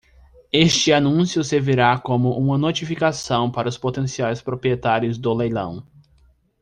[0.51, 5.85] Este anúncio servirá como uma notificação para os potenciais proprietários do leilão.